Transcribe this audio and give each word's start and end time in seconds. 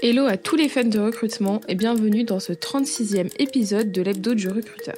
Hello 0.00 0.26
à 0.26 0.36
tous 0.36 0.54
les 0.54 0.68
fans 0.68 0.84
de 0.84 1.00
recrutement 1.00 1.60
et 1.66 1.74
bienvenue 1.74 2.22
dans 2.22 2.38
ce 2.38 2.52
36e 2.52 3.32
épisode 3.40 3.90
de 3.90 4.00
l'hebdo 4.00 4.34
du 4.34 4.46
recruteur. 4.46 4.94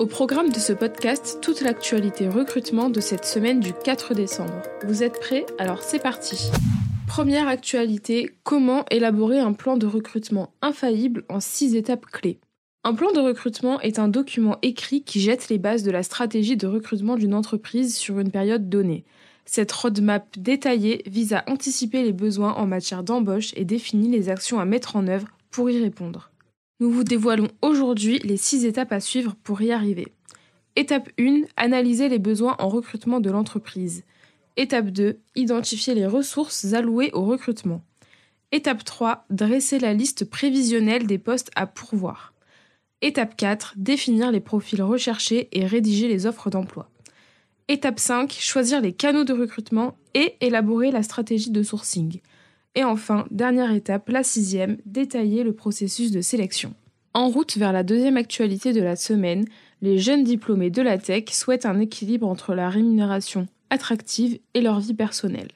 Au 0.00 0.06
programme 0.06 0.50
de 0.50 0.58
ce 0.58 0.72
podcast, 0.72 1.38
toute 1.40 1.60
l'actualité 1.60 2.28
recrutement 2.28 2.90
de 2.90 2.98
cette 2.98 3.24
semaine 3.24 3.60
du 3.60 3.72
4 3.72 4.12
décembre. 4.12 4.60
Vous 4.84 5.04
êtes 5.04 5.20
prêts? 5.20 5.46
Alors 5.58 5.84
c'est 5.84 6.02
parti 6.02 6.50
Première 7.06 7.46
actualité, 7.46 8.28
comment 8.42 8.84
élaborer 8.90 9.38
un 9.38 9.52
plan 9.52 9.76
de 9.76 9.86
recrutement 9.86 10.52
infaillible 10.62 11.22
en 11.28 11.38
6 11.38 11.76
étapes 11.76 12.06
clés? 12.06 12.40
Un 12.82 12.94
plan 12.94 13.12
de 13.12 13.20
recrutement 13.20 13.80
est 13.82 14.00
un 14.00 14.08
document 14.08 14.56
écrit 14.62 15.04
qui 15.04 15.20
jette 15.20 15.48
les 15.48 15.58
bases 15.58 15.84
de 15.84 15.92
la 15.92 16.02
stratégie 16.02 16.56
de 16.56 16.66
recrutement 16.66 17.14
d'une 17.14 17.34
entreprise 17.34 17.96
sur 17.96 18.18
une 18.18 18.32
période 18.32 18.68
donnée. 18.68 19.04
Cette 19.52 19.72
roadmap 19.72 20.38
détaillée 20.38 21.02
vise 21.06 21.32
à 21.32 21.42
anticiper 21.48 22.04
les 22.04 22.12
besoins 22.12 22.52
en 22.52 22.68
matière 22.68 23.02
d'embauche 23.02 23.50
et 23.56 23.64
définit 23.64 24.08
les 24.08 24.28
actions 24.28 24.60
à 24.60 24.64
mettre 24.64 24.94
en 24.94 25.08
œuvre 25.08 25.26
pour 25.50 25.68
y 25.68 25.82
répondre. 25.82 26.30
Nous 26.78 26.88
vous 26.88 27.02
dévoilons 27.02 27.48
aujourd'hui 27.60 28.20
les 28.20 28.36
six 28.36 28.64
étapes 28.64 28.92
à 28.92 29.00
suivre 29.00 29.34
pour 29.42 29.60
y 29.60 29.72
arriver. 29.72 30.06
Étape 30.76 31.08
1, 31.18 31.46
analyser 31.56 32.08
les 32.08 32.20
besoins 32.20 32.54
en 32.60 32.68
recrutement 32.68 33.18
de 33.18 33.28
l'entreprise. 33.28 34.04
Étape 34.56 34.90
2, 34.90 35.18
identifier 35.34 35.96
les 35.96 36.06
ressources 36.06 36.72
allouées 36.72 37.10
au 37.12 37.24
recrutement. 37.24 37.82
Étape 38.52 38.84
3, 38.84 39.24
dresser 39.30 39.80
la 39.80 39.94
liste 39.94 40.30
prévisionnelle 40.30 41.08
des 41.08 41.18
postes 41.18 41.50
à 41.56 41.66
pourvoir. 41.66 42.34
Étape 43.02 43.36
4, 43.36 43.74
définir 43.78 44.30
les 44.30 44.38
profils 44.38 44.80
recherchés 44.80 45.48
et 45.50 45.66
rédiger 45.66 46.06
les 46.06 46.26
offres 46.26 46.50
d'emploi. 46.50 46.88
Étape 47.72 48.00
5, 48.00 48.32
choisir 48.32 48.80
les 48.80 48.92
canaux 48.92 49.22
de 49.22 49.32
recrutement 49.32 49.96
et 50.14 50.34
élaborer 50.40 50.90
la 50.90 51.04
stratégie 51.04 51.52
de 51.52 51.62
sourcing. 51.62 52.20
Et 52.74 52.82
enfin, 52.82 53.26
dernière 53.30 53.70
étape, 53.70 54.08
la 54.08 54.24
sixième, 54.24 54.78
détailler 54.86 55.44
le 55.44 55.52
processus 55.52 56.10
de 56.10 56.20
sélection. 56.20 56.74
En 57.14 57.28
route 57.28 57.56
vers 57.56 57.72
la 57.72 57.84
deuxième 57.84 58.16
actualité 58.16 58.72
de 58.72 58.82
la 58.82 58.96
semaine, 58.96 59.44
les 59.82 59.98
jeunes 59.98 60.24
diplômés 60.24 60.70
de 60.70 60.82
la 60.82 60.98
tech 60.98 61.26
souhaitent 61.30 61.64
un 61.64 61.78
équilibre 61.78 62.26
entre 62.26 62.56
la 62.56 62.68
rémunération 62.70 63.46
attractive 63.70 64.40
et 64.54 64.62
leur 64.62 64.80
vie 64.80 64.94
personnelle. 64.94 65.52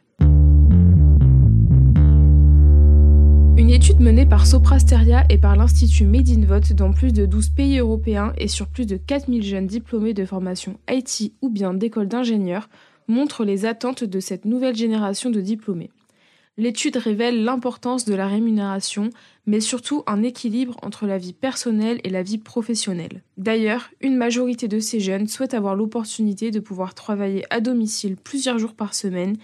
Étude 3.85 4.01
menée 4.01 4.25
par 4.25 4.47
Soprasteria 4.47 5.27
et 5.29 5.37
par 5.37 5.57
l'Institut 5.57 6.07
Made 6.07 6.31
in 6.31 6.47
Vote 6.47 6.73
dans 6.73 6.95
plus 6.95 7.13
de 7.13 7.27
12 7.27 7.51
pays 7.51 7.77
européens 7.77 8.33
et 8.39 8.49
sur 8.49 8.67
plus 8.67 8.87
de 8.87 8.97
4000 8.97 9.43
jeunes 9.43 9.67
diplômés 9.67 10.15
de 10.15 10.25
formation 10.25 10.79
IT 10.89 11.35
ou 11.43 11.51
bien 11.51 11.75
d'école 11.75 12.09
d'ingénieurs 12.09 12.71
montre 13.09 13.45
les 13.45 13.67
attentes 13.67 14.03
de 14.03 14.21
cette 14.21 14.47
nouvelle 14.47 14.75
génération 14.75 15.29
de 15.29 15.43
diplômés. 15.43 15.91
L'étude 16.57 16.97
révèle 16.97 17.45
l'importance 17.45 18.07
de 18.07 18.15
la 18.15 18.27
rémunération, 18.27 19.11
mais 19.45 19.61
surtout 19.61 20.03
un 20.07 20.23
équilibre 20.23 20.79
entre 20.81 21.07
la 21.07 21.19
vie 21.19 21.35
personnelle 21.35 22.01
et 22.05 22.11
la 22.11 22.23
vie 22.23 22.39
professionnelle. 22.39 23.23
D'ailleurs, 23.37 23.91
une 24.01 24.17
majorité 24.17 24.67
de 24.67 24.79
ces 24.79 24.99
jeunes 24.99 25.29
souhaitent 25.29 25.53
avoir 25.53 25.75
l'opportunité 25.75 26.51
de 26.51 26.61
pouvoir 26.61 26.95
travailler 26.95 27.45
à 27.51 27.61
domicile 27.61 28.17
plusieurs 28.17 28.59
jours 28.59 28.73
par 28.73 28.95
semaine, 28.95 29.37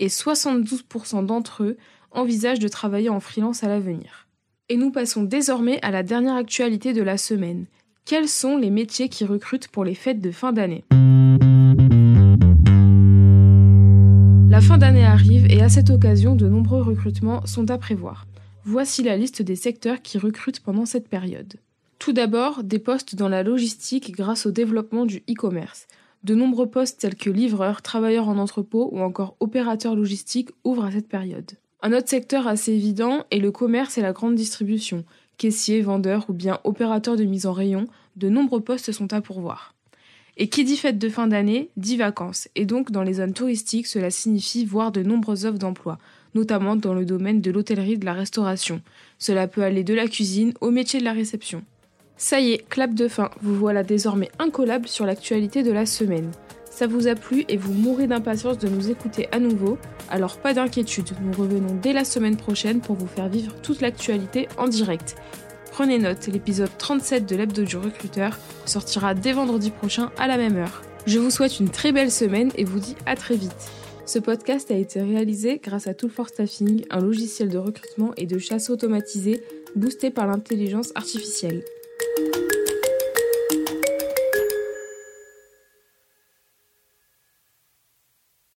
et 0.00 0.08
72% 0.08 1.24
d'entre 1.24 1.62
eux 1.62 1.76
envisage 2.16 2.58
de 2.58 2.68
travailler 2.68 3.08
en 3.08 3.20
freelance 3.20 3.62
à 3.62 3.68
l'avenir. 3.68 4.26
Et 4.68 4.76
nous 4.76 4.90
passons 4.90 5.22
désormais 5.22 5.78
à 5.82 5.90
la 5.90 6.02
dernière 6.02 6.34
actualité 6.34 6.92
de 6.92 7.02
la 7.02 7.18
semaine. 7.18 7.66
Quels 8.04 8.28
sont 8.28 8.56
les 8.56 8.70
métiers 8.70 9.08
qui 9.08 9.24
recrutent 9.24 9.68
pour 9.68 9.84
les 9.84 9.94
fêtes 9.94 10.20
de 10.20 10.30
fin 10.30 10.52
d'année? 10.52 10.84
La 14.48 14.60
fin 14.60 14.78
d'année 14.78 15.04
arrive 15.04 15.46
et 15.50 15.60
à 15.60 15.68
cette 15.68 15.90
occasion, 15.90 16.34
de 16.34 16.48
nombreux 16.48 16.82
recrutements 16.82 17.44
sont 17.46 17.70
à 17.70 17.78
prévoir. 17.78 18.26
Voici 18.64 19.02
la 19.02 19.16
liste 19.16 19.42
des 19.42 19.54
secteurs 19.54 20.02
qui 20.02 20.18
recrutent 20.18 20.60
pendant 20.60 20.86
cette 20.86 21.08
période. 21.08 21.54
Tout 21.98 22.12
d'abord, 22.12 22.64
des 22.64 22.78
postes 22.78 23.14
dans 23.14 23.28
la 23.28 23.42
logistique 23.42 24.12
grâce 24.12 24.46
au 24.46 24.50
développement 24.50 25.06
du 25.06 25.18
e-commerce. 25.28 25.86
De 26.24 26.34
nombreux 26.34 26.68
postes 26.68 27.00
tels 27.00 27.14
que 27.14 27.30
livreurs, 27.30 27.82
travailleurs 27.82 28.28
en 28.28 28.38
entrepôt 28.38 28.88
ou 28.92 29.00
encore 29.00 29.36
opérateurs 29.40 29.94
logistiques 29.94 30.50
ouvrent 30.64 30.86
à 30.86 30.90
cette 30.90 31.08
période. 31.08 31.52
Un 31.82 31.92
autre 31.92 32.08
secteur 32.08 32.46
assez 32.46 32.72
évident 32.72 33.24
est 33.30 33.38
le 33.38 33.50
commerce 33.50 33.98
et 33.98 34.02
la 34.02 34.12
grande 34.12 34.34
distribution. 34.34 35.04
Caissiers, 35.36 35.82
vendeurs 35.82 36.24
ou 36.28 36.32
bien 36.32 36.58
opérateurs 36.64 37.16
de 37.16 37.24
mise 37.24 37.46
en 37.46 37.52
rayon, 37.52 37.86
de 38.16 38.28
nombreux 38.28 38.60
postes 38.60 38.92
sont 38.92 39.12
à 39.12 39.20
pourvoir. 39.20 39.74
Et 40.38 40.48
qui 40.48 40.64
dit 40.64 40.76
fête 40.76 40.98
de 40.98 41.08
fin 41.08 41.26
d'année, 41.26 41.70
dit 41.76 41.96
vacances. 41.96 42.48
Et 42.56 42.64
donc 42.64 42.90
dans 42.90 43.02
les 43.02 43.14
zones 43.14 43.34
touristiques, 43.34 43.86
cela 43.86 44.10
signifie 44.10 44.64
voir 44.64 44.92
de 44.92 45.02
nombreuses 45.02 45.44
offres 45.44 45.58
d'emploi, 45.58 45.98
notamment 46.34 46.76
dans 46.76 46.94
le 46.94 47.04
domaine 47.04 47.40
de 47.40 47.50
l'hôtellerie 47.50 47.92
et 47.92 47.98
de 47.98 48.04
la 48.04 48.14
restauration. 48.14 48.82
Cela 49.18 49.46
peut 49.46 49.62
aller 49.62 49.84
de 49.84 49.94
la 49.94 50.08
cuisine 50.08 50.54
au 50.60 50.70
métier 50.70 51.00
de 51.00 51.04
la 51.04 51.12
réception. 51.12 51.62
Ça 52.16 52.40
y 52.40 52.52
est, 52.52 52.68
clap 52.68 52.94
de 52.94 53.08
fin, 53.08 53.30
vous 53.42 53.54
voilà 53.54 53.82
désormais 53.82 54.30
incollable 54.38 54.88
sur 54.88 55.04
l'actualité 55.04 55.62
de 55.62 55.72
la 55.72 55.84
semaine. 55.84 56.30
Ça 56.76 56.86
vous 56.86 57.08
a 57.08 57.14
plu 57.14 57.46
et 57.48 57.56
vous 57.56 57.72
mourrez 57.72 58.06
d'impatience 58.06 58.58
de 58.58 58.68
nous 58.68 58.90
écouter 58.90 59.30
à 59.32 59.38
nouveau, 59.38 59.78
alors 60.10 60.36
pas 60.36 60.52
d'inquiétude, 60.52 61.08
nous 61.22 61.32
revenons 61.32 61.74
dès 61.80 61.94
la 61.94 62.04
semaine 62.04 62.36
prochaine 62.36 62.82
pour 62.82 62.96
vous 62.96 63.06
faire 63.06 63.30
vivre 63.30 63.54
toute 63.62 63.80
l'actualité 63.80 64.46
en 64.58 64.68
direct. 64.68 65.16
Prenez 65.72 65.98
note, 65.98 66.26
l'épisode 66.26 66.68
37 66.76 67.24
de 67.24 67.34
l'hebdo 67.34 67.62
du 67.62 67.78
recruteur 67.78 68.38
sortira 68.66 69.14
dès 69.14 69.32
vendredi 69.32 69.70
prochain 69.70 70.10
à 70.18 70.26
la 70.26 70.36
même 70.36 70.58
heure. 70.58 70.82
Je 71.06 71.18
vous 71.18 71.30
souhaite 71.30 71.60
une 71.60 71.70
très 71.70 71.92
belle 71.92 72.10
semaine 72.10 72.50
et 72.56 72.64
vous 72.64 72.78
dis 72.78 72.96
à 73.06 73.16
très 73.16 73.36
vite. 73.36 73.70
Ce 74.04 74.18
podcast 74.18 74.70
a 74.70 74.74
été 74.76 75.00
réalisé 75.00 75.58
grâce 75.64 75.86
à 75.86 75.94
Tool 75.94 76.10
for 76.10 76.28
Staffing, 76.28 76.84
un 76.90 77.00
logiciel 77.00 77.48
de 77.48 77.56
recrutement 77.56 78.12
et 78.18 78.26
de 78.26 78.36
chasse 78.36 78.68
automatisé 78.68 79.42
boosté 79.76 80.10
par 80.10 80.26
l'intelligence 80.26 80.92
artificielle. 80.94 81.62